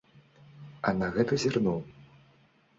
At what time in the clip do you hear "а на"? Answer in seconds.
0.87-1.11